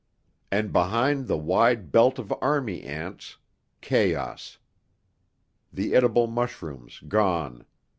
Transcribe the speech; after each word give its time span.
And 0.51 0.73
behind 0.73 1.27
the 1.27 1.37
wide 1.37 1.91
belt 1.91 2.17
of 2.17 2.33
army 2.41 2.81
ants 2.81 3.37
chaos. 3.81 4.57
The 5.71 5.93
edible 5.93 6.25
mushrooms 6.25 7.01
gone. 7.07 7.67